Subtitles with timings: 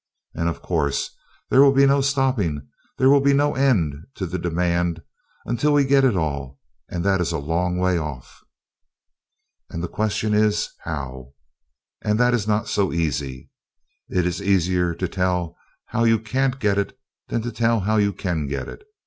[0.33, 1.11] And of course,
[1.51, 2.67] there will be no stopping,
[2.97, 5.03] there will be no end to the demand,
[5.45, 8.41] until we get it all, and that is a long way off.
[9.69, 11.33] And the question is how?
[12.01, 13.51] And that is not so easy.
[14.09, 16.97] It is easier to tell how you can't get it
[17.27, 18.81] than to tell how you can get it.